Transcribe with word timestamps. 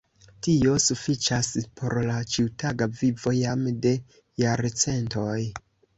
Tio 0.45 0.71
sufiĉas 0.85 1.49
por 1.81 1.95
la 2.07 2.17
ĉiutaga 2.35 2.89
vivo 3.03 3.35
jam 3.41 3.69
de 3.85 3.93
jarcentoj. 4.45 5.41